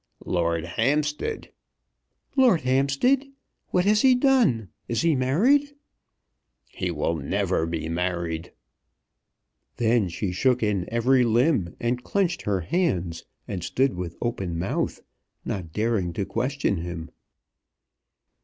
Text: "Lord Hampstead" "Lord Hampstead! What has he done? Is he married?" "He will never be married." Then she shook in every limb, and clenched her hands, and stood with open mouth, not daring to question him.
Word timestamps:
"Lord 0.25 0.65
Hampstead" 0.65 1.51
"Lord 2.35 2.61
Hampstead! 2.61 3.27
What 3.69 3.85
has 3.85 4.01
he 4.01 4.15
done? 4.15 4.69
Is 4.87 5.03
he 5.03 5.15
married?" 5.15 5.75
"He 6.69 6.89
will 6.89 7.15
never 7.17 7.67
be 7.67 7.87
married." 7.87 8.51
Then 9.77 10.09
she 10.09 10.31
shook 10.31 10.63
in 10.63 10.89
every 10.91 11.23
limb, 11.23 11.75
and 11.79 12.03
clenched 12.03 12.41
her 12.41 12.61
hands, 12.61 13.25
and 13.47 13.63
stood 13.63 13.93
with 13.93 14.17
open 14.23 14.57
mouth, 14.57 15.03
not 15.45 15.71
daring 15.71 16.13
to 16.13 16.25
question 16.25 16.77
him. 16.77 17.11